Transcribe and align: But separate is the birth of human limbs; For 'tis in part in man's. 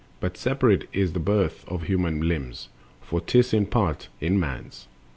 But 0.19 0.35
separate 0.35 0.89
is 0.91 1.13
the 1.13 1.19
birth 1.19 1.63
of 1.67 1.83
human 1.83 2.27
limbs; 2.27 2.69
For 3.01 3.21
'tis 3.21 3.53
in 3.53 3.67
part 3.67 4.07
in 4.19 4.39
man's. 4.39 4.87